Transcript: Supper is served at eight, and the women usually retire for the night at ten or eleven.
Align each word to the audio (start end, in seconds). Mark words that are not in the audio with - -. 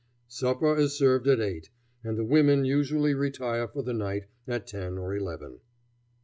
Supper 0.27 0.75
is 0.77 0.97
served 0.97 1.27
at 1.27 1.39
eight, 1.39 1.69
and 2.03 2.17
the 2.17 2.23
women 2.23 2.65
usually 2.65 3.13
retire 3.13 3.67
for 3.67 3.83
the 3.83 3.93
night 3.93 4.23
at 4.47 4.65
ten 4.65 4.97
or 4.97 5.13
eleven. 5.15 5.59